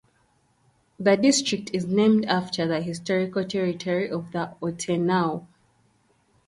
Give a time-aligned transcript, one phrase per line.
[0.99, 5.45] The district is named after the historical territory of the Ortenau.